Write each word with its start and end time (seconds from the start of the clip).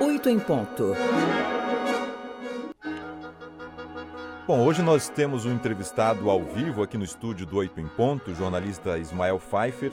Oito 0.00 0.28
em 0.28 0.38
ponto. 0.38 0.94
Bom, 4.46 4.60
hoje 4.60 4.82
nós 4.82 5.08
temos 5.08 5.44
um 5.46 5.52
entrevistado 5.52 6.28
ao 6.28 6.42
vivo 6.44 6.82
aqui 6.82 6.98
no 6.98 7.04
estúdio 7.04 7.46
do 7.46 7.56
Oito 7.56 7.80
em 7.80 7.86
Ponto, 7.86 8.30
o 8.30 8.34
jornalista 8.34 8.98
Ismael 8.98 9.38
Pfeiffer, 9.38 9.92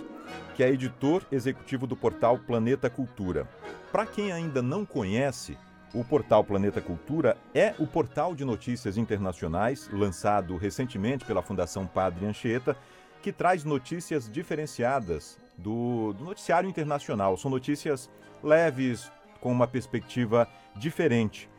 que 0.55 0.63
é 0.63 0.69
editor 0.69 1.23
executivo 1.31 1.87
do 1.87 1.95
portal 1.95 2.37
Planeta 2.37 2.89
Cultura. 2.89 3.47
Para 3.91 4.05
quem 4.05 4.31
ainda 4.31 4.61
não 4.61 4.85
conhece, 4.85 5.57
o 5.93 6.03
portal 6.03 6.43
Planeta 6.43 6.81
Cultura 6.81 7.37
é 7.53 7.73
o 7.79 7.87
portal 7.87 8.35
de 8.35 8.45
notícias 8.45 8.97
internacionais 8.97 9.89
lançado 9.91 10.57
recentemente 10.57 11.25
pela 11.25 11.41
Fundação 11.41 11.87
Padre 11.87 12.25
Anchieta, 12.25 12.75
que 13.21 13.31
traz 13.31 13.63
notícias 13.63 14.29
diferenciadas 14.29 15.37
do, 15.59 16.13
do 16.13 16.23
noticiário 16.23 16.69
internacional. 16.69 17.37
São 17.37 17.51
notícias 17.51 18.09
leves, 18.43 19.11
com 19.39 19.51
uma 19.51 19.67
perspectiva 19.67 20.47
diferente. 20.75 21.49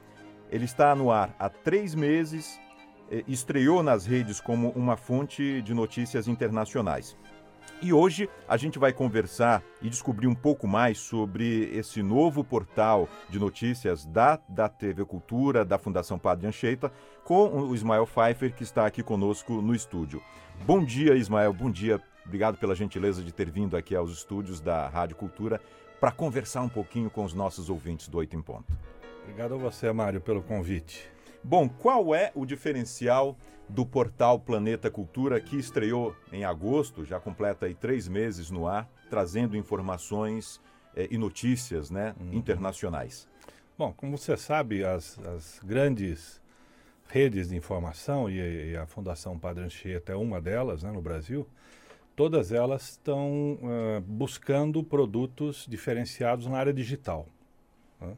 Ele 0.50 0.64
está 0.64 0.95
no 0.95 1.10
ar 1.10 1.34
há 1.38 1.48
três 1.48 1.95
meses, 1.95 2.60
estreou 3.27 3.82
nas 3.82 4.06
redes 4.06 4.41
como 4.41 4.70
uma 4.70 4.96
fonte 4.96 5.62
de 5.62 5.72
notícias 5.72 6.28
internacionais. 6.28 7.16
E 7.82 7.92
hoje 7.92 8.28
a 8.46 8.56
gente 8.56 8.78
vai 8.78 8.92
conversar 8.92 9.62
e 9.80 9.88
descobrir 9.88 10.27
um 10.27 10.34
pouco 10.34 10.69
mais 10.69 10.98
sobre 10.98 11.70
esse 11.77 12.02
novo 12.02 12.45
portal 12.45 13.09
de 13.28 13.38
notícias 13.38 14.05
da, 14.05 14.38
da 14.48 14.69
TV 14.69 15.05
Cultura, 15.05 15.64
da 15.64 15.78
Fundação 15.78 16.19
Padre 16.19 16.46
Anchieta, 16.46 16.92
com 17.24 17.48
o 17.48 17.74
Ismael 17.74 18.06
Pfeiffer, 18.06 18.55
que 18.55 18.62
está 18.62 18.84
aqui 18.86 19.02
conosco 19.02 19.62
no 19.62 19.74
estúdio. 19.74 20.23
Bom 20.66 20.84
dia, 20.84 21.14
Ismael, 21.14 21.52
bom 21.52 21.70
dia. 21.70 22.00
Obrigado 22.27 22.59
pela 22.59 22.74
gentileza 22.74 23.23
de 23.23 23.33
ter 23.33 23.50
vindo 23.50 23.77
aqui 23.77 23.97
aos 23.97 24.12
estúdios 24.12 24.61
da 24.61 24.88
Rádio 24.88 25.16
Cultura 25.16 25.61
para 25.98 26.12
conversar 26.12 26.62
um 26.62 26.69
pouquinho 26.69 27.11
com 27.11 27.24
os 27.24 27.34
nossos 27.34 27.69
ouvintes 27.70 28.08
do 28.08 28.19
Oito 28.19 28.36
em 28.36 28.42
Ponto. 28.42 28.72
Obrigado 29.22 29.55
a 29.55 29.58
você, 29.58 29.91
Mário, 29.92 30.20
pelo 30.20 30.42
convite. 30.42 31.11
Bom, 31.42 31.69
qual 31.69 32.14
é 32.14 32.30
o 32.34 32.44
diferencial 32.44 33.36
do 33.69 33.86
portal 33.86 34.38
Planeta 34.38 34.91
Cultura, 34.91 35.41
que 35.41 35.56
estreou 35.56 36.14
em 36.32 36.44
agosto, 36.44 37.05
já 37.05 37.19
completa 37.19 37.66
aí 37.66 37.74
três 37.74 38.08
meses 38.08 38.50
no 38.50 38.66
ar, 38.66 38.91
trazendo 39.08 39.56
informações 39.56 40.60
eh, 40.94 41.08
e 41.10 41.16
notícias 41.16 41.91
né, 41.91 42.14
uhum. 42.20 42.34
internacionais? 42.34 43.28
Bom, 43.78 43.92
como 43.92 44.19
você 44.19 44.36
sabe, 44.36 44.84
as, 44.84 45.19
as 45.20 45.60
grandes 45.64 46.42
redes 47.08 47.48
de 47.48 47.56
informação, 47.56 48.28
e, 48.28 48.72
e, 48.72 48.77
a 48.77 48.86
Fundação 48.86 49.38
Padre 49.38 49.64
Anchieta 49.64 50.12
é 50.12 50.16
uma 50.16 50.41
delas 50.41 50.82
né, 50.82 50.92
no 50.92 51.00
Brasil, 51.00 51.47
todas 52.14 52.52
elas 52.52 52.91
estão 52.91 53.54
uh, 53.54 54.00
buscando 54.02 54.84
produtos 54.84 55.66
diferenciados 55.69 56.47
na 56.47 56.58
área 56.58 56.72
digital. 56.72 57.27
Né? 58.00 58.16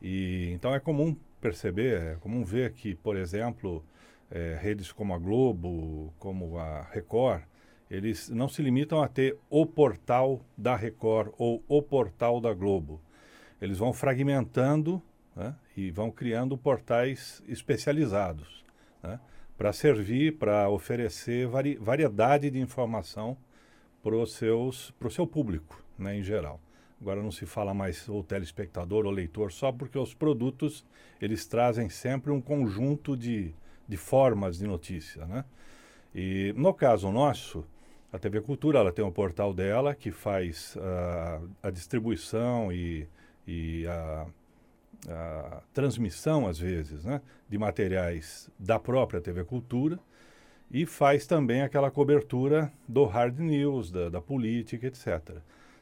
E, 0.00 0.50
então 0.52 0.74
é 0.74 0.80
comum 0.80 1.14
perceber, 1.42 2.00
é 2.00 2.14
comum 2.20 2.44
ver 2.44 2.72
que, 2.72 2.94
por 2.94 3.16
exemplo, 3.16 3.84
é, 4.30 4.56
redes 4.58 4.92
como 4.92 5.12
a 5.12 5.18
Globo, 5.18 6.14
como 6.18 6.56
a 6.56 6.84
Record, 6.84 7.42
eles 7.90 8.30
não 8.30 8.48
se 8.48 8.62
limitam 8.62 9.02
a 9.02 9.08
ter 9.08 9.36
o 9.50 9.66
portal 9.66 10.40
da 10.56 10.74
Record 10.74 11.34
ou 11.36 11.62
o 11.68 11.82
portal 11.82 12.40
da 12.40 12.54
Globo. 12.54 13.02
Eles 13.60 13.76
vão 13.76 13.92
fragmentando 13.92 15.02
né, 15.36 15.54
e 15.76 15.90
vão 15.90 16.10
criando 16.10 16.56
portais 16.56 17.42
especializados 17.46 18.64
né, 19.02 19.20
para 19.58 19.72
servir, 19.72 20.38
para 20.38 20.70
oferecer 20.70 21.46
vari 21.46 21.76
variedade 21.76 22.50
de 22.50 22.60
informação 22.60 23.36
para 24.02 24.16
o 24.16 24.26
seu 24.26 25.26
público 25.26 25.84
né, 25.98 26.16
em 26.16 26.22
geral. 26.22 26.60
Agora 27.02 27.20
não 27.20 27.32
se 27.32 27.44
fala 27.46 27.74
mais 27.74 28.08
o 28.08 28.22
telespectador 28.22 29.06
ou 29.06 29.10
leitor 29.10 29.50
só 29.50 29.72
porque 29.72 29.98
os 29.98 30.14
produtos 30.14 30.86
eles 31.20 31.44
trazem 31.44 31.88
sempre 31.88 32.30
um 32.30 32.40
conjunto 32.40 33.16
de, 33.16 33.52
de 33.88 33.96
formas 33.96 34.58
de 34.58 34.68
notícia, 34.68 35.26
né? 35.26 35.44
E 36.14 36.54
no 36.56 36.72
caso 36.72 37.10
nosso, 37.10 37.66
a 38.12 38.20
TV 38.20 38.40
Cultura 38.40 38.78
ela 38.78 38.92
tem 38.92 39.04
um 39.04 39.10
portal 39.10 39.52
dela 39.52 39.96
que 39.96 40.12
faz 40.12 40.76
uh, 40.76 41.50
a 41.60 41.70
distribuição 41.70 42.72
e, 42.72 43.08
e 43.48 43.84
a, 43.88 44.26
a, 45.08 45.62
transmissão, 45.74 46.46
às 46.46 46.60
vezes, 46.60 47.04
né, 47.04 47.20
de 47.48 47.58
materiais 47.58 48.48
da 48.56 48.78
própria 48.78 49.20
TV 49.20 49.42
Cultura 49.42 49.98
e 50.70 50.86
faz 50.86 51.26
também 51.26 51.62
aquela 51.62 51.90
cobertura 51.90 52.72
do 52.86 53.04
hard 53.06 53.40
news, 53.40 53.90
da, 53.90 54.08
da 54.08 54.20
política, 54.20 54.86
etc. 54.86 55.38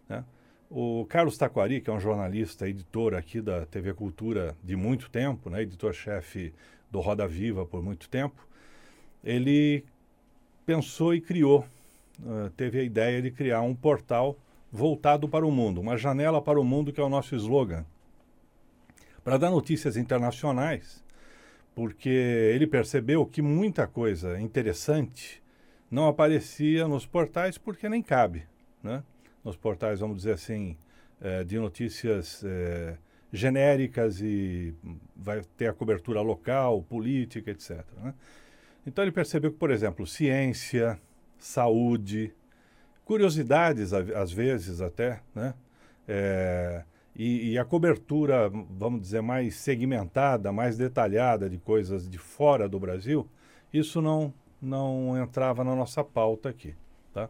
Né? 0.09 0.25
O 0.73 1.05
Carlos 1.07 1.37
Taquari, 1.37 1.81
que 1.81 1.91
é 1.91 1.93
um 1.93 1.99
jornalista, 1.99 2.69
editor 2.69 3.15
aqui 3.15 3.41
da 3.41 3.67
TV 3.67 3.93
Cultura 3.93 4.57
de 4.63 4.77
muito 4.77 5.11
tempo, 5.11 5.51
né, 5.51 5.63
editor-chefe 5.63 6.55
do 6.89 7.01
Roda 7.01 7.27
Viva 7.27 7.67
por 7.67 7.83
muito 7.83 8.09
tempo, 8.09 8.47
ele 9.25 9.85
pensou 10.65 11.13
e 11.13 11.21
criou, 11.21 11.67
uh, 12.21 12.51
teve 12.51 12.79
a 12.79 12.85
ideia 12.85 13.21
de 13.21 13.33
criar 13.33 13.63
um 13.63 13.75
portal 13.75 14.39
voltado 14.71 15.29
para 15.29 15.45
o 15.45 15.51
mundo, 15.51 15.81
uma 15.81 15.97
janela 15.97 16.41
para 16.41 16.61
o 16.61 16.65
mundo, 16.65 16.93
que 16.93 17.01
é 17.01 17.05
o 17.05 17.09
nosso 17.09 17.35
slogan, 17.35 17.85
para 19.25 19.39
dar 19.39 19.51
notícias 19.51 19.97
internacionais, 19.97 21.05
porque 21.75 22.09
ele 22.09 22.69
percebeu 22.69 23.27
que 23.27 23.43
muita 23.43 23.89
coisa 23.89 24.41
interessante 24.41 25.43
não 25.91 26.07
aparecia 26.07 26.87
nos 26.87 27.05
portais 27.05 27.59
porque 27.59 27.89
nem 27.89 28.01
cabe, 28.01 28.45
né? 28.81 29.03
Nos 29.45 29.57
portais, 29.57 30.01
vamos 30.01 30.19
dizer 30.19 30.33
assim, 30.33 30.77
eh, 31.21 31.45
de 31.45 31.59
notícias 31.59 32.43
eh, 32.45 32.97
genéricas 33.33 34.21
e 34.21 34.75
vai 35.17 35.43
ter 35.57 35.69
a 35.69 35.73
cobertura 35.73 36.21
local, 36.21 36.83
política, 36.83 37.51
etc. 37.51 37.85
Né? 38.03 38.15
Então 38.87 39.05
ele 39.05 39.13
percebeu 39.13 39.51
que, 39.51 39.59
por 39.59 39.71
exemplo, 39.71 40.07
ciência, 40.07 41.01
saúde, 41.39 42.35
curiosidades 43.05 43.93
às 43.93 44.33
vezes 44.33 44.81
até, 44.81 45.21
né? 45.35 45.55
É, 46.07 46.85
e, 47.15 47.53
e, 47.53 47.59
a 47.59 47.65
cobertura, 47.65 48.49
vamos 48.49 49.01
dizer, 49.03 49.21
mais 49.21 49.57
segmentada, 49.57 50.53
mais 50.53 50.77
detalhada 50.77 51.51
de 51.51 51.59
coisas 51.59 52.09
de 52.09 52.19
fora 52.19 52.69
do 52.69 52.81
Brasil, 52.81 53.29
isso 53.73 54.01
não, 54.01 54.33
não 54.61 55.21
entrava 55.21 55.63
na 55.63 55.75
nossa 55.75 56.03
pauta 56.03 56.49
aqui. 56.49 56.75
Tá? 57.13 57.29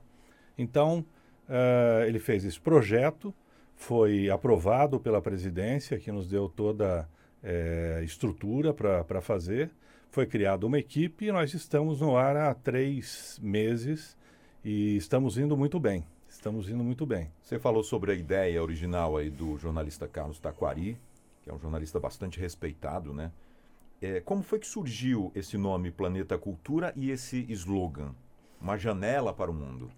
Então, 0.57 1.05
uh, 1.51 2.05
ele 2.07 2.19
fez 2.19 2.45
esse 2.45 2.61
projeto, 2.61 3.35
foi 3.75 4.31
aprovado 4.31 5.01
pela 5.01 5.21
presidência, 5.21 5.99
que 5.99 6.13
nos 6.13 6.29
deu 6.29 6.49
toda 6.49 7.09
é, 7.43 8.03
estrutura 8.05 8.73
para 8.73 9.21
fazer. 9.21 9.71
Foi 10.11 10.27
criada 10.27 10.67
uma 10.67 10.79
equipe 10.79 11.27
e 11.27 11.33
nós 11.33 11.55
estamos 11.55 12.01
no 12.01 12.17
ar 12.17 12.37
há 12.37 12.55
três 12.55 13.39
meses 13.43 14.17
e 14.65 14.97
estamos 14.97 15.39
indo 15.39 15.57
muito 15.57 15.81
bem. 15.81 16.05
Estamos 16.29 16.69
indo 16.69 16.85
muito 16.85 17.07
bem. 17.07 17.31
Você 17.43 17.59
falou 17.59 17.83
sobre 17.83 18.13
a 18.13 18.15
ideia 18.15 18.63
original 18.63 19.17
aí 19.17 19.31
do 19.31 19.57
jornalista 19.57 20.07
Carlos 20.07 20.39
Taquari, 20.39 20.97
que 21.43 21.51
é 21.51 21.55
um 21.55 21.59
jornalista 21.59 21.99
bastante 21.99 22.39
respeitado, 22.39 23.13
né? 23.13 23.33
É, 24.03 24.21
como 24.21 24.43
foi 24.43 24.59
que 24.59 24.67
surgiu 24.67 25.31
esse 25.35 25.59
nome 25.59 25.91
Planeta 25.91 26.39
Cultura 26.39 26.93
e 26.97 27.11
esse 27.11 27.45
slogan? 27.51 28.15
Uma 28.61 28.79
janela 28.79 29.33
para 29.33 29.51
o 29.51 29.55
mundo. 29.55 29.91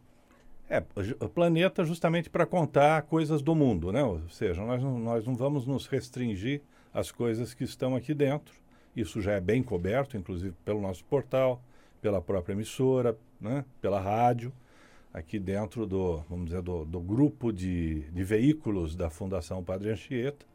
É, 0.73 0.83
o 1.21 1.29
planeta 1.29 1.85
justamente 1.85 2.31
para 2.31 2.47
contar 2.47 3.03
coisas 3.03 3.43
do 3.43 3.55
mundo, 3.55 3.93
né? 3.93 4.03
Ou 4.03 4.27
seja, 4.31 4.65
nós 4.65 4.83
não, 4.83 4.99
nós 4.99 5.27
não 5.27 5.35
vamos 5.35 5.67
nos 5.67 5.87
restringir 5.87 6.63
às 6.95 7.13
coisas 7.13 7.53
que 7.53 7.63
estão 7.63 7.95
aqui 7.95 8.15
dentro. 8.15 8.55
Isso 8.97 9.21
já 9.21 9.33
é 9.33 9.41
bem 9.41 9.63
coberto, 9.63 10.17
inclusive 10.17 10.55
pelo 10.65 10.81
nosso 10.81 11.05
portal, 11.05 11.63
pela 12.01 12.23
própria 12.23 12.55
emissora, 12.55 13.15
né? 13.39 13.67
pela 13.83 14.01
rádio, 14.01 14.51
aqui 15.13 15.39
dentro 15.39 15.87
do, 15.87 16.23
vamos 16.31 16.47
dizer, 16.47 16.63
do, 16.63 16.87
do 16.87 17.01
grupo 17.01 17.53
de, 17.53 18.01
de 18.11 18.25
veículos 18.25 18.97
da 18.97 19.11
Fundação 19.11 19.63
Padre 19.63 19.91
Anchieta. 19.91 20.47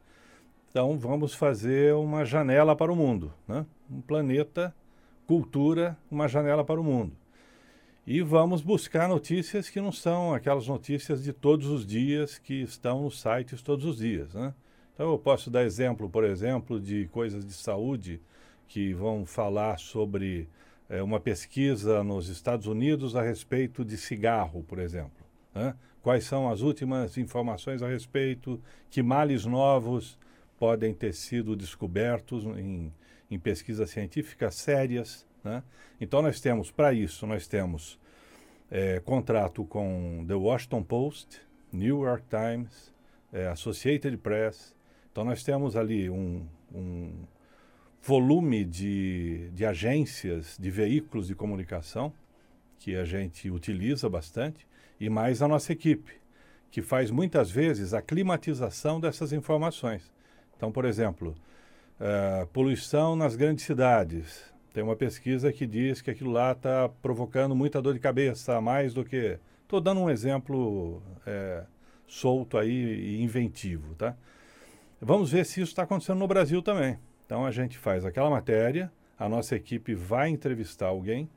Então, 0.72 0.98
vamos 0.98 1.36
fazer 1.36 1.94
uma 1.94 2.26
janela 2.26 2.76
para 2.76 2.92
o 2.92 2.96
mundo, 2.96 3.32
né? 3.48 3.68
Um 3.88 4.02
planeta, 4.02 4.74
cultura, 5.28 5.96
uma 6.10 6.28
janela 6.28 6.66
para 6.66 6.82
o 6.82 6.84
mundo. 6.84 7.16
E 8.10 8.22
vamos 8.22 8.62
buscar 8.62 9.10
notícias 9.10 9.70
que 9.70 9.82
não 9.82 9.92
são 9.92 10.34
aquelas 10.34 10.66
notícias 10.66 11.22
de 11.22 11.34
todos 11.34 11.68
os 11.68 11.86
dias 11.86 12.38
que 12.38 12.62
estão 12.62 13.02
nos 13.02 13.20
sites 13.20 13.62
todos 13.62 13.84
os 13.84 13.98
dias. 13.98 14.34
Né? 14.34 14.54
Então 14.94 15.12
eu 15.12 15.20
posso 15.20 15.52
dar 15.52 15.66
exemplo, 15.66 16.10
por 16.10 16.24
exemplo, 16.24 16.80
de 16.80 17.10
coisas 17.10 17.46
de 17.46 17.52
saúde 17.52 18.22
que 18.66 18.94
vão 18.94 19.26
falar 19.26 19.78
sobre 19.78 20.48
é, 20.88 21.04
uma 21.04 21.20
pesquisa 21.20 22.02
nos 22.02 22.30
Estados 22.30 22.66
Unidos 22.66 23.14
a 23.14 23.22
respeito 23.22 23.84
de 23.84 23.98
cigarro, 23.98 24.64
por 24.64 24.80
exemplo. 24.80 25.26
Né? 25.54 25.76
Quais 26.02 26.24
são 26.24 26.50
as 26.50 26.62
últimas 26.62 27.18
informações 27.18 27.84
a 27.84 27.90
respeito, 27.90 28.58
que 28.90 29.04
males 29.04 29.46
novos 29.46 30.18
podem 30.58 30.94
ter 30.94 31.14
sido 31.14 31.58
descobertos 31.58 32.46
em, 32.46 32.90
em 33.30 33.38
pesquisas 33.38 33.90
científicas 33.90 34.56
sérias. 34.56 35.28
Né? 35.44 35.64
Então 36.00 36.22
nós 36.22 36.40
temos, 36.40 36.72
para 36.72 36.94
isso, 36.94 37.26
nós 37.26 37.48
temos 37.48 38.00
é, 38.70 39.00
contrato 39.00 39.64
com 39.66 40.26
The 40.28 40.36
Washington 40.36 40.84
Post, 40.84 41.42
New 41.72 42.04
York 42.04 42.24
Times, 42.30 42.94
é, 43.32 43.48
Associated 43.48 44.18
Press. 44.18 44.76
Então 45.12 45.24
nós 45.24 45.44
temos 45.44 45.76
ali 45.76 46.10
um, 46.10 46.46
um 46.74 47.12
volume 48.02 48.64
de, 48.64 49.50
de 49.54 49.66
agências, 49.66 50.58
de 50.60 50.70
veículos 50.70 51.28
de 51.28 51.36
comunicação 51.36 52.14
que 52.80 52.96
a 52.96 53.04
gente 53.04 53.50
utiliza 53.50 54.10
bastante 54.10 54.68
e 55.00 55.10
mais 55.10 55.42
a 55.42 55.48
nossa 55.48 55.74
equipe, 55.74 56.14
que 56.72 56.82
faz 56.82 57.12
muitas 57.12 57.50
vezes 57.52 57.94
a 57.94 58.02
climatização 58.02 59.00
dessas 59.00 59.34
informações. 59.34 60.12
Então, 60.56 60.72
por 60.72 60.86
exemplo, 60.86 61.36
uh, 62.00 62.48
poluição 62.48 63.16
nas 63.16 63.36
grandes 63.36 63.66
cidades. 63.66 64.54
Tem 64.78 64.84
uma 64.84 64.96
pesquisa 64.96 65.52
que 65.52 65.66
diz 65.66 66.04
que 66.04 66.12
aquilo 66.12 66.30
lá 66.30 66.52
está 66.52 66.88
provocando 66.88 67.56
muita 67.56 67.82
dor 67.82 67.96
de 67.96 68.00
cabeça, 68.00 68.62
mais 68.62 68.94
do 68.94 69.04
que. 69.04 69.40
Estou 69.64 69.82
dando 69.82 70.02
um 70.02 70.08
exemplo 70.08 71.02
é, 71.26 71.64
solto 72.08 72.60
aí 72.60 72.70
e 72.70 73.24
inventivo, 73.24 73.96
tá? 73.96 74.16
Vamos 75.02 75.32
ver 75.32 75.48
se 75.48 75.62
isso 75.62 75.72
está 75.72 75.82
acontecendo 75.82 76.20
no 76.20 76.28
Brasil 76.28 76.62
também. 76.62 77.00
Então 77.26 77.44
a 77.44 77.50
gente 77.50 77.76
faz 77.76 78.06
aquela 78.06 78.30
matéria, 78.30 78.92
a 79.18 79.28
nossa 79.28 79.56
equipe 79.56 79.96
vai 79.96 80.30
entrevistar 80.30 80.90
alguém 80.90 81.28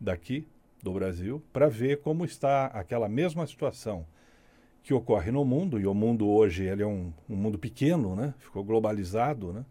daqui 0.00 0.48
do 0.82 0.90
Brasil 0.90 1.42
para 1.52 1.68
ver 1.68 2.00
como 2.00 2.24
está 2.24 2.68
aquela 2.68 3.06
mesma 3.06 3.46
situação 3.46 4.06
que 4.82 4.94
ocorre 4.94 5.30
no 5.30 5.44
mundo, 5.44 5.78
e 5.78 5.86
o 5.86 5.92
mundo 5.92 6.26
hoje 6.26 6.64
ele 6.64 6.82
é 6.82 6.86
um, 6.86 7.12
um 7.28 7.36
mundo 7.36 7.58
pequeno, 7.58 8.16
né? 8.16 8.32
ficou 8.38 8.64
globalizado, 8.64 9.52
né? 9.52 9.66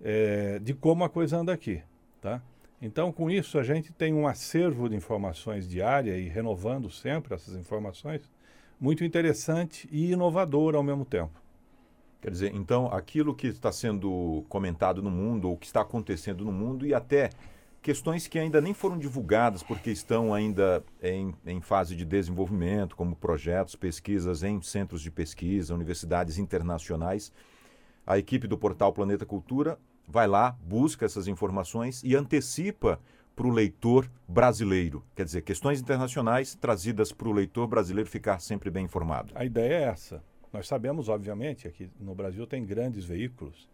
É, 0.00 0.60
de 0.60 0.74
como 0.74 1.02
a 1.02 1.08
coisa 1.08 1.36
anda 1.36 1.52
aqui. 1.52 1.82
Tá? 2.20 2.42
Então, 2.82 3.12
com 3.12 3.30
isso, 3.30 3.58
a 3.58 3.62
gente 3.62 3.92
tem 3.92 4.12
um 4.14 4.26
acervo 4.26 4.88
de 4.88 4.96
informações 4.96 5.68
diária 5.68 6.16
e 6.16 6.28
renovando 6.28 6.90
sempre 6.90 7.34
essas 7.34 7.54
informações, 7.54 8.22
muito 8.80 9.04
interessante 9.04 9.88
e 9.92 10.12
inovador 10.12 10.74
ao 10.74 10.82
mesmo 10.82 11.04
tempo. 11.04 11.40
Quer 12.22 12.30
dizer, 12.30 12.54
então, 12.54 12.86
aquilo 12.86 13.34
que 13.34 13.46
está 13.46 13.72
sendo 13.72 14.44
comentado 14.48 15.02
no 15.02 15.10
mundo, 15.10 15.48
ou 15.48 15.56
que 15.56 15.66
está 15.66 15.80
acontecendo 15.80 16.44
no 16.44 16.52
mundo, 16.52 16.86
e 16.86 16.92
até 16.92 17.30
questões 17.82 18.26
que 18.26 18.38
ainda 18.38 18.60
nem 18.60 18.74
foram 18.74 18.98
divulgadas 18.98 19.62
porque 19.62 19.90
estão 19.90 20.34
ainda 20.34 20.84
em, 21.02 21.34
em, 21.46 21.60
fase 21.60 21.96
de 21.96 22.04
desenvolvimento, 22.04 22.94
como 22.94 23.16
projetos, 23.16 23.74
pesquisas 23.74 24.42
em 24.42 24.60
centros 24.60 25.00
de 25.00 25.10
pesquisa, 25.10 25.74
universidades 25.74 26.38
internacionais. 26.38 27.32
A 28.06 28.18
equipe 28.18 28.46
do 28.46 28.58
portal 28.58 28.92
Planeta 28.92 29.24
Cultura 29.24 29.78
vai 30.10 30.26
lá, 30.26 30.56
busca 30.62 31.06
essas 31.06 31.28
informações 31.28 32.02
e 32.04 32.16
antecipa 32.16 33.00
para 33.34 33.46
o 33.46 33.50
leitor 33.50 34.10
brasileiro. 34.28 35.04
Quer 35.14 35.24
dizer, 35.24 35.42
questões 35.42 35.80
internacionais 35.80 36.54
trazidas 36.54 37.12
para 37.12 37.28
o 37.28 37.32
leitor 37.32 37.66
brasileiro 37.66 38.10
ficar 38.10 38.40
sempre 38.40 38.70
bem 38.70 38.84
informado. 38.84 39.32
A 39.34 39.44
ideia 39.44 39.74
é 39.74 39.82
essa. 39.84 40.22
Nós 40.52 40.66
sabemos, 40.66 41.08
obviamente, 41.08 41.70
que 41.70 41.88
no 41.98 42.14
Brasil 42.14 42.46
tem 42.46 42.64
grandes 42.64 43.04
veículos 43.04 43.68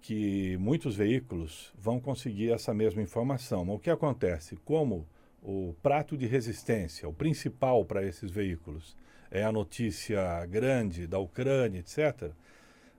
que 0.00 0.56
muitos 0.58 0.94
veículos 0.94 1.72
vão 1.76 1.98
conseguir 1.98 2.52
essa 2.52 2.72
mesma 2.72 3.02
informação. 3.02 3.64
Mas 3.64 3.76
o 3.76 3.78
que 3.80 3.90
acontece? 3.90 4.56
Como 4.64 5.04
o 5.42 5.74
prato 5.82 6.16
de 6.16 6.26
resistência, 6.26 7.08
o 7.08 7.12
principal 7.12 7.84
para 7.84 8.04
esses 8.04 8.30
veículos, 8.30 8.96
é 9.30 9.42
a 9.42 9.50
notícia 9.50 10.46
grande 10.46 11.08
da 11.08 11.18
Ucrânia, 11.18 11.80
etc., 11.80 12.30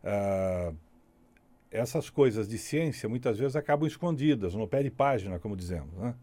ah, 0.04 0.74
essas 1.72 2.10
coisas 2.10 2.48
de 2.48 2.58
ciência 2.58 3.10
muitas 3.10 3.38
vezes 3.38 3.56
acabam 3.56 3.88
escondidas, 3.88 4.54
no 4.54 4.68
pé 4.68 4.84
de 4.84 4.92
página, 4.92 5.40
como 5.40 5.56
dizemos. 5.56 5.94
Né? 5.96 6.16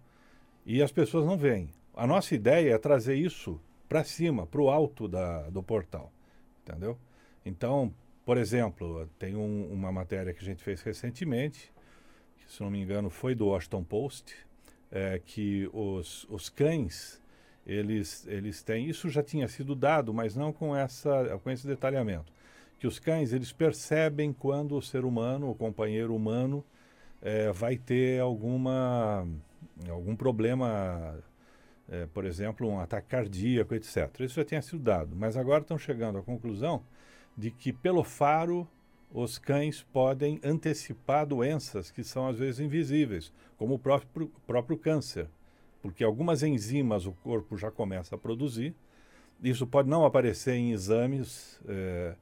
E 0.64 0.82
as 0.82 0.91
pessoas 0.91 1.26
não 1.26 1.37
veem. 1.37 1.70
A 1.94 2.06
nossa 2.06 2.35
ideia 2.35 2.75
é 2.75 2.79
trazer 2.79 3.14
isso 3.14 3.61
para 3.88 4.02
cima, 4.02 4.46
para 4.46 4.61
o 4.61 4.70
alto 4.70 5.06
da, 5.06 5.49
do 5.50 5.62
portal. 5.62 6.11
Entendeu? 6.62 6.99
Então, 7.44 7.93
por 8.25 8.38
exemplo, 8.38 9.08
tem 9.19 9.37
um, 9.37 9.70
uma 9.70 9.93
matéria 9.93 10.32
que 10.32 10.41
a 10.41 10.44
gente 10.44 10.62
fez 10.62 10.81
recentemente, 10.81 11.70
que, 12.38 12.50
se 12.50 12.62
não 12.62 12.70
me 12.70 12.81
engano, 12.81 13.11
foi 13.11 13.35
do 13.35 13.49
Washington 13.49 13.85
Post, 13.85 14.35
é, 14.91 15.20
que 15.25 15.69
os, 15.73 16.26
os 16.31 16.49
cães, 16.49 17.20
eles, 17.67 18.26
eles 18.26 18.62
têm, 18.62 18.88
isso 18.88 19.11
já 19.11 19.23
tinha 19.23 19.46
sido 19.46 19.75
dado, 19.75 20.14
mas 20.14 20.35
não 20.35 20.52
com, 20.52 20.75
essa, 20.75 21.38
com 21.43 21.50
esse 21.50 21.67
detalhamento, 21.67 22.32
que 22.85 22.89
os 22.89 22.99
cães, 22.99 23.33
eles 23.33 23.51
percebem 23.51 24.31
quando 24.31 24.77
o 24.77 24.83
ser 24.83 25.07
humano, 25.07 25.49
o 25.49 25.55
companheiro 25.55 26.15
humano, 26.15 26.63
é, 27.23 27.51
vai 27.51 27.79
ter 27.79 28.21
alguma, 28.21 29.27
algum 29.89 30.15
problema, 30.15 31.19
é, 31.89 32.05
por 32.13 32.27
exemplo, 32.27 32.69
um 32.69 32.79
ataque 32.79 33.09
cardíaco, 33.09 33.75
etc. 33.75 34.21
Isso 34.21 34.35
já 34.35 34.45
tinha 34.45 34.61
sido 34.61 34.81
dado, 34.81 35.17
mas 35.17 35.35
agora 35.35 35.63
estão 35.63 35.79
chegando 35.79 36.19
à 36.19 36.23
conclusão 36.23 36.83
de 37.35 37.51
que 37.51 37.73
pelo 37.73 38.05
faro 38.05 38.69
os 39.11 39.39
cães 39.39 39.83
podem 39.91 40.39
antecipar 40.45 41.27
doenças 41.27 41.91
que 41.91 42.05
são 42.05 42.29
às 42.29 42.39
vezes 42.39 42.61
invisíveis, 42.61 43.33
como 43.57 43.77
o 43.77 43.79
próprio, 43.79 44.31
próprio 44.47 44.77
câncer, 44.77 45.27
porque 45.81 46.05
algumas 46.05 46.43
enzimas 46.43 47.07
o 47.07 47.13
corpo 47.13 47.57
já 47.57 47.71
começa 47.71 48.15
a 48.15 48.19
produzir. 48.19 48.75
Isso 49.43 49.67
pode 49.67 49.89
não 49.89 50.05
aparecer 50.05 50.53
em 50.53 50.73
exames, 50.73 51.59
é, 51.67 52.15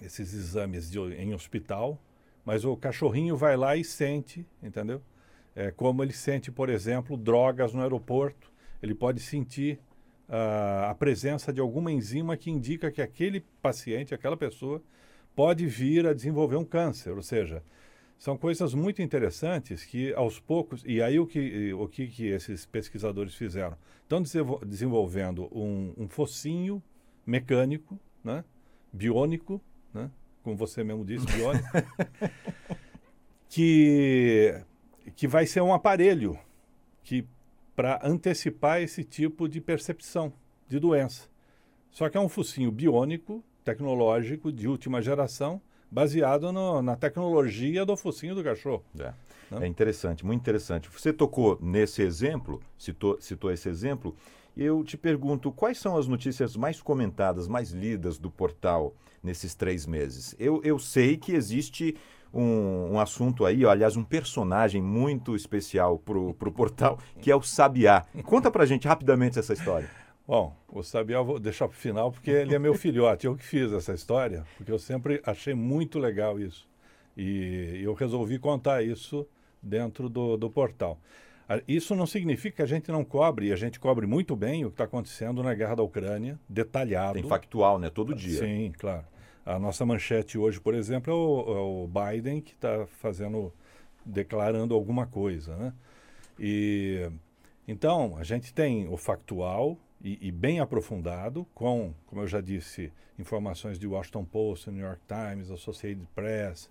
esses 0.00 0.32
exames 0.32 0.90
de, 0.90 0.98
em 0.98 1.34
hospital, 1.34 2.00
mas 2.44 2.64
o 2.64 2.76
cachorrinho 2.76 3.36
vai 3.36 3.56
lá 3.56 3.76
e 3.76 3.84
sente, 3.84 4.46
entendeu? 4.62 5.02
É, 5.54 5.70
como 5.70 6.02
ele 6.02 6.12
sente, 6.12 6.50
por 6.52 6.68
exemplo, 6.68 7.16
drogas 7.16 7.74
no 7.74 7.82
aeroporto, 7.82 8.52
ele 8.82 8.94
pode 8.94 9.20
sentir 9.20 9.80
uh, 10.28 10.88
a 10.88 10.94
presença 10.94 11.52
de 11.52 11.60
alguma 11.60 11.90
enzima 11.90 12.36
que 12.36 12.50
indica 12.50 12.90
que 12.90 13.02
aquele 13.02 13.40
paciente, 13.60 14.14
aquela 14.14 14.36
pessoa, 14.36 14.80
pode 15.34 15.66
vir 15.66 16.06
a 16.06 16.14
desenvolver 16.14 16.56
um 16.56 16.64
câncer. 16.64 17.12
Ou 17.12 17.22
seja, 17.22 17.62
são 18.18 18.36
coisas 18.36 18.74
muito 18.74 19.02
interessantes 19.02 19.84
que 19.84 20.12
aos 20.14 20.38
poucos, 20.38 20.82
e 20.86 21.02
aí 21.02 21.18
o 21.18 21.26
que, 21.26 21.72
o 21.72 21.88
que, 21.88 22.06
que 22.06 22.26
esses 22.26 22.66
pesquisadores 22.66 23.34
fizeram? 23.34 23.76
Estão 24.02 24.22
desenvolvendo 24.64 25.48
um, 25.52 25.92
um 25.96 26.08
focinho 26.08 26.82
mecânico, 27.26 27.98
né? 28.24 28.44
Biônico, 28.92 29.60
né? 29.92 30.10
como 30.42 30.56
você 30.56 30.82
mesmo 30.82 31.04
disse, 31.04 31.26
biônico, 31.32 31.66
que, 33.48 34.60
que 35.16 35.26
vai 35.26 35.46
ser 35.46 35.60
um 35.60 35.72
aparelho 35.72 36.38
que 37.02 37.26
para 37.74 38.00
antecipar 38.02 38.82
esse 38.82 39.04
tipo 39.04 39.48
de 39.48 39.60
percepção 39.60 40.32
de 40.68 40.80
doença. 40.80 41.28
Só 41.90 42.08
que 42.08 42.16
é 42.16 42.20
um 42.20 42.28
focinho 42.28 42.72
biônico, 42.72 43.42
tecnológico, 43.64 44.50
de 44.50 44.66
última 44.66 45.00
geração, 45.00 45.60
baseado 45.90 46.52
no, 46.52 46.82
na 46.82 46.96
tecnologia 46.96 47.84
do 47.84 47.96
focinho 47.96 48.34
do 48.34 48.44
cachorro. 48.44 48.84
É. 48.98 49.12
é. 49.62 49.66
interessante, 49.66 50.24
muito 50.24 50.40
interessante. 50.40 50.88
Você 50.88 51.12
tocou 51.12 51.58
nesse 51.60 52.02
exemplo, 52.02 52.60
citou, 52.76 53.16
citou 53.20 53.50
esse 53.50 53.68
exemplo, 53.68 54.14
eu 54.64 54.82
te 54.82 54.96
pergunto, 54.96 55.52
quais 55.52 55.78
são 55.78 55.96
as 55.96 56.08
notícias 56.08 56.56
mais 56.56 56.82
comentadas, 56.82 57.46
mais 57.46 57.70
lidas 57.70 58.18
do 58.18 58.30
portal 58.30 58.94
nesses 59.22 59.54
três 59.54 59.86
meses? 59.86 60.34
Eu, 60.38 60.60
eu 60.64 60.78
sei 60.78 61.16
que 61.16 61.32
existe 61.32 61.96
um, 62.34 62.94
um 62.94 63.00
assunto 63.00 63.46
aí, 63.46 63.64
ó, 63.64 63.70
aliás, 63.70 63.96
um 63.96 64.02
personagem 64.02 64.82
muito 64.82 65.36
especial 65.36 65.98
para 65.98 66.18
o 66.18 66.52
portal, 66.52 66.98
que 67.20 67.30
é 67.30 67.36
o 67.36 67.42
Sabiá. 67.42 68.04
Conta 68.24 68.50
para 68.50 68.66
gente 68.66 68.88
rapidamente 68.88 69.38
essa 69.38 69.52
história. 69.52 69.88
Bom, 70.26 70.54
o 70.68 70.82
Sabiá 70.82 71.18
eu 71.18 71.24
vou 71.24 71.38
deixar 71.38 71.68
para 71.68 71.76
o 71.76 71.78
final, 71.78 72.12
porque 72.12 72.30
ele 72.30 72.54
é 72.54 72.58
meu 72.58 72.74
filhote. 72.74 73.26
Eu 73.26 73.34
que 73.34 73.44
fiz 73.44 73.72
essa 73.72 73.94
história, 73.94 74.44
porque 74.56 74.70
eu 74.70 74.78
sempre 74.78 75.22
achei 75.24 75.54
muito 75.54 75.98
legal 75.98 76.38
isso. 76.38 76.68
E 77.16 77.80
eu 77.82 77.94
resolvi 77.94 78.38
contar 78.38 78.82
isso 78.82 79.26
dentro 79.62 80.08
do, 80.08 80.36
do 80.36 80.50
portal. 80.50 80.98
Isso 81.66 81.94
não 81.94 82.06
significa 82.06 82.56
que 82.56 82.62
a 82.62 82.66
gente 82.66 82.90
não 82.90 83.02
cobre, 83.04 83.46
e 83.46 83.52
a 83.52 83.56
gente 83.56 83.80
cobre 83.80 84.06
muito 84.06 84.36
bem 84.36 84.64
o 84.64 84.68
que 84.68 84.74
está 84.74 84.84
acontecendo 84.84 85.42
na 85.42 85.54
guerra 85.54 85.76
da 85.76 85.82
Ucrânia, 85.82 86.38
detalhado. 86.48 87.14
Tem 87.14 87.22
factual, 87.22 87.78
né? 87.78 87.88
Todo 87.88 88.14
dia. 88.14 88.40
Sim, 88.40 88.72
claro. 88.78 89.04
A 89.46 89.58
nossa 89.58 89.86
manchete 89.86 90.36
hoje, 90.36 90.60
por 90.60 90.74
exemplo, 90.74 91.10
é 91.10 91.16
o, 91.16 91.56
é 91.56 91.60
o 91.60 91.88
Biden 91.88 92.42
que 92.42 92.52
está 92.52 92.86
fazendo, 92.86 93.50
declarando 94.04 94.74
alguma 94.74 95.06
coisa, 95.06 95.56
né? 95.56 95.72
E 96.38 97.10
então 97.66 98.16
a 98.18 98.24
gente 98.24 98.52
tem 98.52 98.86
o 98.88 98.96
factual 98.96 99.78
e, 100.02 100.28
e, 100.28 100.30
bem 100.30 100.60
aprofundado, 100.60 101.46
com, 101.54 101.92
como 102.06 102.22
eu 102.22 102.26
já 102.26 102.40
disse, 102.40 102.92
informações 103.18 103.78
de 103.78 103.86
Washington 103.86 104.24
Post, 104.24 104.70
New 104.70 104.84
York 104.84 105.02
Times, 105.08 105.50
Associated 105.50 106.06
Press. 106.14 106.70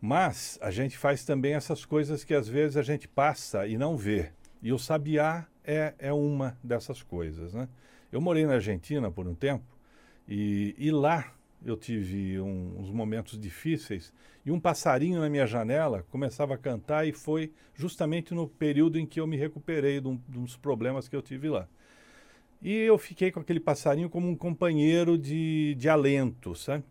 Mas 0.00 0.58
a 0.62 0.70
gente 0.70 0.96
faz 0.96 1.24
também 1.24 1.54
essas 1.54 1.84
coisas 1.84 2.24
que 2.24 2.32
às 2.32 2.48
vezes 2.48 2.76
a 2.76 2.82
gente 2.82 3.06
passa 3.06 3.66
e 3.66 3.76
não 3.76 3.96
vê. 3.96 4.30
E 4.62 4.72
o 4.72 4.78
Sabiá 4.78 5.46
é, 5.64 5.94
é 5.98 6.12
uma 6.12 6.58
dessas 6.64 7.02
coisas. 7.02 7.52
Né? 7.52 7.68
Eu 8.10 8.20
morei 8.20 8.46
na 8.46 8.54
Argentina 8.54 9.10
por 9.10 9.28
um 9.28 9.34
tempo 9.34 9.64
e, 10.26 10.74
e 10.78 10.90
lá 10.90 11.32
eu 11.64 11.76
tive 11.76 12.40
um, 12.40 12.76
uns 12.78 12.90
momentos 12.90 13.38
difíceis 13.38 14.12
e 14.44 14.50
um 14.50 14.58
passarinho 14.58 15.20
na 15.20 15.28
minha 15.28 15.46
janela 15.46 16.06
começava 16.10 16.54
a 16.54 16.58
cantar 16.58 17.06
e 17.06 17.12
foi 17.12 17.52
justamente 17.74 18.32
no 18.32 18.48
período 18.48 18.98
em 18.98 19.04
que 19.04 19.20
eu 19.20 19.26
me 19.26 19.36
recuperei 19.36 20.00
de 20.00 20.08
um, 20.08 20.18
dos 20.26 20.56
problemas 20.56 21.08
que 21.08 21.16
eu 21.16 21.20
tive 21.20 21.50
lá. 21.50 21.68
E 22.62 22.72
eu 22.72 22.98
fiquei 22.98 23.30
com 23.30 23.40
aquele 23.40 23.60
passarinho 23.60 24.08
como 24.08 24.28
um 24.28 24.36
companheiro 24.36 25.16
de, 25.16 25.74
de 25.78 25.88
alento, 25.88 26.54
sabe? 26.54 26.84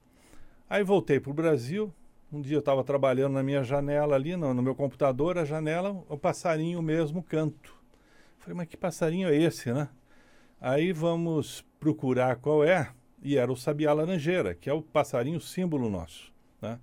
Aí 0.70 0.84
voltei 0.84 1.20
para 1.20 1.32
o 1.32 1.34
Brasil. 1.34 1.94
Um 2.31 2.41
dia 2.41 2.57
eu 2.57 2.59
estava 2.59 2.83
trabalhando 2.83 3.33
na 3.33 3.41
minha 3.41 3.63
janela 3.63 4.15
ali, 4.15 4.36
no, 4.36 4.53
no, 4.53 4.62
meu 4.62 4.75
computador, 4.75 5.39
a 5.39 5.45
janela, 5.45 6.03
o 6.07 6.15
passarinho 6.15 6.79
mesmo 6.79 7.24
canto. 7.24 7.75
Falei, 8.38 8.55
mas 8.55 8.67
que 8.67 8.77
passarinho 8.77 9.27
é 9.29 9.36
esse, 9.36 9.74
né? 9.74 9.89
Aí 10.62 10.91
vamos 10.91 11.65
procurar 11.79 12.36
qual 12.36 12.63
é, 12.63 12.91
e 13.24 13.36
era 13.36 13.51
o 13.51 13.55
sabiá 13.55 13.93
laranjeira, 13.93 14.53
que 14.53 14.69
é 14.69 14.74
o 14.74 14.79
passarinho 14.79 15.41
símbolo 15.41 15.89
nosso, 15.89 16.31
né? 16.62 16.79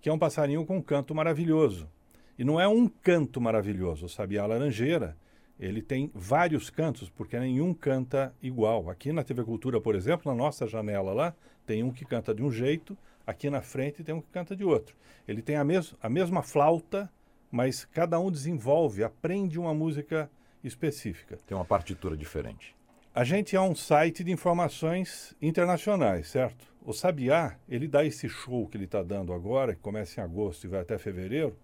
Que 0.00 0.08
é 0.08 0.12
um 0.12 0.18
passarinho 0.18 0.66
com 0.66 0.82
canto 0.82 1.14
maravilhoso. 1.14 1.88
E 2.36 2.42
não 2.42 2.60
é 2.60 2.66
um 2.66 2.88
canto 2.88 3.40
maravilhoso, 3.40 4.06
o 4.06 4.08
sabiá 4.08 4.44
laranjeira, 4.44 5.16
ele 5.60 5.82
tem 5.82 6.10
vários 6.12 6.68
cantos, 6.68 7.08
porque 7.08 7.38
nenhum 7.38 7.72
canta 7.72 8.34
igual. 8.42 8.90
Aqui 8.90 9.12
na 9.12 9.22
TV 9.22 9.44
Cultura, 9.44 9.80
por 9.80 9.94
exemplo, 9.94 10.32
na 10.32 10.36
nossa 10.36 10.66
janela 10.66 11.12
lá, 11.12 11.32
tem 11.64 11.84
um 11.84 11.92
que 11.92 12.04
canta 12.04 12.34
de 12.34 12.42
um 12.42 12.50
jeito, 12.50 12.98
aqui 13.30 13.48
na 13.48 13.62
frente 13.62 14.04
tem 14.04 14.14
um 14.14 14.20
que 14.20 14.30
canta 14.30 14.54
de 14.54 14.64
outro. 14.64 14.96
Ele 15.26 15.40
tem 15.40 15.56
a, 15.56 15.64
mes 15.64 15.94
a 16.02 16.08
mesma 16.08 16.42
flauta, 16.42 17.10
mas 17.50 17.84
cada 17.84 18.18
um 18.18 18.30
desenvolve, 18.30 19.02
aprende 19.02 19.58
uma 19.58 19.72
música 19.74 20.30
específica. 20.62 21.38
Tem 21.46 21.56
uma 21.56 21.64
partitura 21.64 22.16
diferente. 22.16 22.76
A 23.14 23.24
gente 23.24 23.56
é 23.56 23.60
um 23.60 23.74
site 23.74 24.22
de 24.22 24.30
informações 24.30 25.34
internacionais, 25.42 26.28
certo? 26.28 26.70
O 26.82 26.92
Sabiá, 26.92 27.56
ele 27.68 27.88
dá 27.88 28.04
esse 28.04 28.28
show 28.28 28.66
que 28.68 28.76
ele 28.76 28.84
está 28.84 29.02
dando 29.02 29.32
agora, 29.32 29.74
que 29.74 29.80
começa 29.80 30.20
em 30.20 30.24
agosto 30.24 30.64
e 30.64 30.68
vai 30.68 30.80
até 30.80 30.96
fevereiro, 30.96 31.56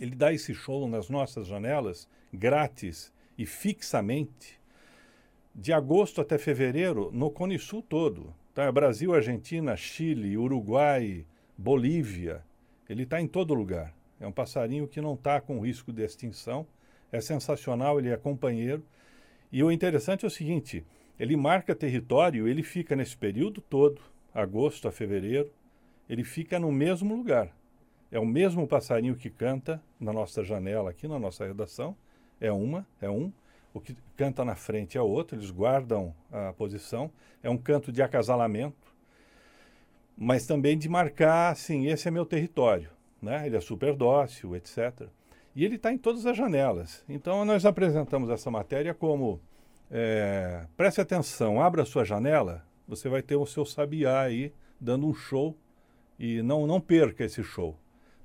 ele 0.00 0.14
dá 0.14 0.32
esse 0.32 0.54
show 0.54 0.88
nas 0.88 1.08
nossas 1.08 1.46
janelas, 1.46 2.08
grátis 2.32 3.12
e 3.36 3.44
fixamente, 3.44 4.58
de 5.54 5.72
agosto 5.72 6.20
até 6.20 6.38
fevereiro, 6.38 7.10
no 7.12 7.30
Cone 7.30 7.58
Sul 7.58 7.82
todo. 7.82 8.34
Tá? 8.58 8.72
Brasil, 8.72 9.14
Argentina, 9.14 9.76
Chile, 9.76 10.36
Uruguai, 10.36 11.24
Bolívia. 11.56 12.42
Ele 12.88 13.04
está 13.04 13.20
em 13.20 13.28
todo 13.28 13.54
lugar. 13.54 13.94
É 14.18 14.26
um 14.26 14.32
passarinho 14.32 14.88
que 14.88 15.00
não 15.00 15.14
está 15.14 15.40
com 15.40 15.60
risco 15.60 15.92
de 15.92 16.02
extinção. 16.02 16.66
É 17.12 17.20
sensacional, 17.20 18.00
ele 18.00 18.10
é 18.10 18.16
companheiro. 18.16 18.82
E 19.52 19.62
o 19.62 19.70
interessante 19.70 20.24
é 20.24 20.26
o 20.26 20.30
seguinte: 20.30 20.84
ele 21.20 21.36
marca 21.36 21.72
território, 21.72 22.48
ele 22.48 22.64
fica 22.64 22.96
nesse 22.96 23.16
período 23.16 23.60
todo, 23.60 24.02
agosto 24.34 24.88
a 24.88 24.90
fevereiro, 24.90 25.52
ele 26.10 26.24
fica 26.24 26.58
no 26.58 26.72
mesmo 26.72 27.14
lugar. 27.14 27.56
É 28.10 28.18
o 28.18 28.26
mesmo 28.26 28.66
passarinho 28.66 29.14
que 29.14 29.30
canta 29.30 29.80
na 30.00 30.12
nossa 30.12 30.42
janela 30.42 30.90
aqui 30.90 31.06
na 31.06 31.20
nossa 31.20 31.46
redação. 31.46 31.96
É 32.40 32.50
uma, 32.50 32.84
é 33.00 33.08
um 33.08 33.32
o 33.78 33.80
que 33.80 33.96
canta 34.16 34.44
na 34.44 34.54
frente 34.54 34.98
é 34.98 35.00
outro, 35.00 35.36
eles 35.36 35.50
guardam 35.50 36.14
a 36.30 36.52
posição. 36.52 37.10
É 37.42 37.48
um 37.48 37.56
canto 37.56 37.92
de 37.92 38.02
acasalamento, 38.02 38.92
mas 40.16 40.46
também 40.46 40.76
de 40.76 40.88
marcar, 40.88 41.52
assim, 41.52 41.86
esse 41.86 42.08
é 42.08 42.10
meu 42.10 42.26
território. 42.26 42.90
Né? 43.22 43.46
Ele 43.46 43.56
é 43.56 43.60
super 43.60 43.94
dócil, 43.94 44.56
etc. 44.56 45.08
E 45.54 45.64
ele 45.64 45.76
está 45.76 45.92
em 45.92 45.98
todas 45.98 46.26
as 46.26 46.36
janelas. 46.36 47.04
Então, 47.08 47.44
nós 47.44 47.64
apresentamos 47.64 48.28
essa 48.30 48.50
matéria 48.50 48.92
como: 48.92 49.40
é, 49.90 50.66
preste 50.76 51.00
atenção, 51.00 51.60
abra 51.60 51.84
sua 51.84 52.04
janela, 52.04 52.64
você 52.86 53.08
vai 53.08 53.22
ter 53.22 53.36
o 53.36 53.46
seu 53.46 53.64
sabiá 53.64 54.22
aí 54.22 54.52
dando 54.80 55.06
um 55.06 55.14
show 55.14 55.56
e 56.18 56.42
não, 56.42 56.66
não 56.66 56.80
perca 56.80 57.24
esse 57.24 57.42
show. 57.42 57.76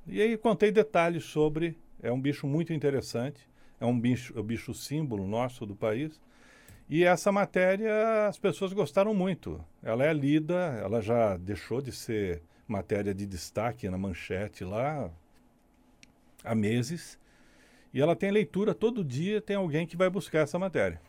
E 0.07 0.21
aí 0.21 0.35
contei 0.37 0.71
detalhes 0.71 1.23
sobre. 1.25 1.77
É 2.01 2.11
um 2.11 2.19
bicho 2.19 2.45
muito 2.45 2.73
interessante 2.73 3.47
é 3.83 3.85
um 3.85 3.99
bicho, 3.99 4.33
é 4.35 4.39
um 4.39 4.43
bicho 4.43 4.73
símbolo 4.73 5.27
nosso 5.27 5.65
do 5.65 5.75
país. 5.75 6.21
E 6.89 7.03
essa 7.03 7.31
matéria 7.31 8.27
as 8.27 8.37
pessoas 8.37 8.71
gostaram 8.71 9.13
muito. 9.13 9.63
Ela 9.81 10.05
é 10.05 10.13
lida, 10.13 10.79
ela 10.81 11.01
já 11.01 11.37
deixou 11.37 11.81
de 11.81 11.91
ser 11.91 12.41
matéria 12.67 13.13
de 13.13 13.25
destaque 13.25 13.89
na 13.89 13.97
manchete 13.97 14.63
lá 14.63 15.11
há 16.43 16.55
meses. 16.55 17.19
E 17.93 18.01
ela 18.01 18.15
tem 18.15 18.31
leitura 18.31 18.73
todo 18.73 19.03
dia, 19.03 19.41
tem 19.41 19.55
alguém 19.55 19.85
que 19.85 19.97
vai 19.97 20.09
buscar 20.09 20.39
essa 20.39 20.57
matéria. 20.57 20.99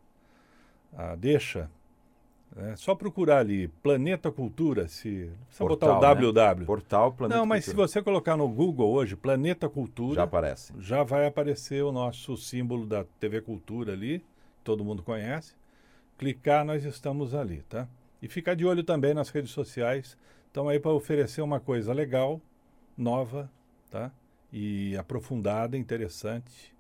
a 0.97 1.15
deixa, 1.17 1.71
né? 2.57 2.75
só 2.77 2.95
procurar 2.95 3.41
ali 3.41 3.69
Planeta 3.69 4.33
Cultura, 4.33 4.89
se 4.89 5.31
Portal, 5.59 5.69
botar 5.69 5.99
o 5.99 6.01
www. 6.01 6.61
Né? 6.61 6.67
Portal 6.67 7.13
Planeta 7.13 7.39
Não, 7.39 7.45
mas 7.45 7.67
Cultura. 7.67 7.89
se 7.89 7.93
você 7.93 8.03
colocar 8.03 8.39
no 8.39 8.49
Google 8.49 8.91
hoje 8.91 9.17
Planeta 9.17 9.69
Cultura, 9.69 10.17
já 10.17 10.23
aparece. 10.23 10.73
Já 10.79 11.03
vai 11.03 11.27
aparecer 11.27 11.85
o 11.85 11.93
nosso 11.93 12.39
símbolo 12.39 12.87
da 12.87 13.05
TV 13.21 13.43
Cultura 13.43 13.93
ali, 13.93 14.25
todo 14.63 14.83
mundo 14.83 15.03
conhece. 15.03 15.55
Clicar, 16.17 16.65
nós 16.65 16.85
estamos 16.85 17.35
ali, 17.35 17.63
tá? 17.69 17.87
E 18.23 18.29
ficar 18.29 18.55
de 18.55 18.65
olho 18.65 18.83
também 18.83 19.13
nas 19.13 19.29
redes 19.29 19.51
sociais 19.51 20.17
então 20.55 20.69
aí 20.69 20.79
para 20.79 20.93
oferecer 20.93 21.43
uma 21.43 21.59
coisa 21.59 21.93
legal, 21.93 22.41
nova, 22.97 23.51
tá? 23.91 24.13
E 24.53 24.97
aprofundada, 24.97 25.77
interessante. 25.77 26.73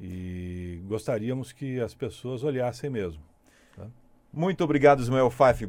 E 0.00 0.80
gostaríamos 0.86 1.52
que 1.52 1.78
as 1.78 1.92
pessoas 1.92 2.42
olhassem 2.42 2.88
mesmo. 2.88 3.22
Tá? 3.76 3.86
Muito 4.32 4.64
obrigado, 4.64 5.00
Ismael 5.00 5.28
Pfeiffer. 5.28 5.68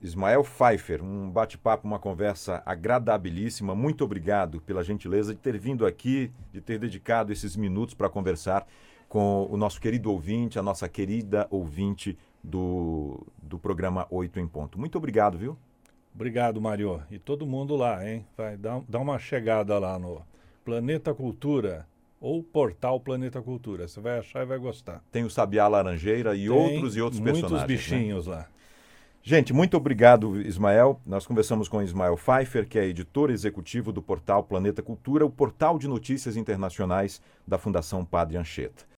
Ismael 0.00 0.42
Pfeiffer, 0.42 1.04
um 1.04 1.30
bate-papo, 1.30 1.86
uma 1.86 1.98
conversa 1.98 2.62
agradabilíssima. 2.64 3.74
Muito 3.74 4.02
obrigado 4.02 4.62
pela 4.62 4.82
gentileza 4.82 5.34
de 5.34 5.40
ter 5.40 5.58
vindo 5.58 5.84
aqui, 5.84 6.32
de 6.50 6.62
ter 6.62 6.78
dedicado 6.78 7.34
esses 7.34 7.54
minutos 7.54 7.94
para 7.94 8.08
conversar 8.08 8.66
com 9.10 9.46
o 9.50 9.58
nosso 9.58 9.78
querido 9.78 10.10
ouvinte, 10.10 10.58
a 10.58 10.62
nossa 10.62 10.88
querida 10.88 11.46
ouvinte 11.50 12.16
do, 12.42 13.26
do 13.42 13.58
programa 13.58 14.06
Oito 14.08 14.40
em 14.40 14.48
Ponto. 14.48 14.78
Muito 14.78 14.96
obrigado, 14.96 15.36
viu? 15.36 15.58
Obrigado, 16.14 16.60
Mário. 16.60 17.02
E 17.10 17.18
todo 17.18 17.46
mundo 17.46 17.74
lá, 17.74 18.08
hein? 18.08 18.24
Vai 18.36 18.56
dar, 18.56 18.80
dar 18.88 19.00
uma 19.00 19.18
chegada 19.18 19.78
lá 19.78 19.98
no 19.98 20.22
Planeta 20.64 21.12
Cultura 21.12 21.86
ou 22.20 22.42
portal 22.42 23.00
Planeta 23.00 23.42
Cultura. 23.42 23.88
Você 23.88 24.00
vai 24.00 24.18
achar 24.18 24.42
e 24.42 24.46
vai 24.46 24.58
gostar. 24.58 25.02
Tem 25.10 25.24
o 25.24 25.30
Sabiá 25.30 25.66
Laranjeira 25.66 26.36
e 26.36 26.42
Tem 26.42 26.48
outros 26.48 26.96
e 26.96 27.02
outros 27.02 27.20
muitos 27.20 27.40
personagens. 27.40 27.68
Muitos 27.68 27.90
né? 27.90 27.96
bichinhos 27.98 28.26
né? 28.26 28.34
lá. 28.34 28.48
Gente, 29.26 29.54
muito 29.54 29.76
obrigado, 29.76 30.38
Ismael. 30.40 31.00
Nós 31.06 31.26
conversamos 31.26 31.66
com 31.66 31.82
Ismael 31.82 32.14
Pfeiffer, 32.14 32.68
que 32.68 32.78
é 32.78 32.84
editor 32.84 33.30
executivo 33.30 33.90
do 33.90 34.02
portal 34.02 34.44
Planeta 34.44 34.82
Cultura, 34.82 35.24
o 35.24 35.30
portal 35.30 35.78
de 35.78 35.88
notícias 35.88 36.36
internacionais 36.36 37.22
da 37.46 37.56
Fundação 37.56 38.04
Padre 38.04 38.36
Anchieta. 38.36 38.84